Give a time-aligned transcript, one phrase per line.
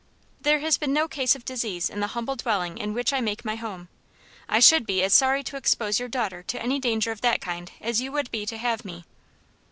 [0.41, 3.45] "There has been no case of disease in the humble dwelling in which I make
[3.45, 3.87] my home.
[4.49, 7.71] I should be as sorry to expose your daughter to any danger of that kind
[7.79, 9.05] as you would be to have me."